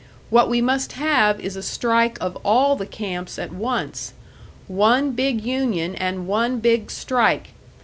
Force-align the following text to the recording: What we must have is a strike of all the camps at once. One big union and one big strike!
What 0.31 0.49
we 0.49 0.63
must 0.63 0.93
have 0.93 1.39
is 1.39 1.55
a 1.55 1.61
strike 1.61 2.17
of 2.19 2.35
all 2.37 2.75
the 2.75 2.87
camps 2.87 3.37
at 3.37 3.53
once. 3.53 4.13
One 4.67 5.11
big 5.11 5.45
union 5.45 5.93
and 5.93 6.25
one 6.25 6.59
big 6.59 6.89
strike! 6.89 7.49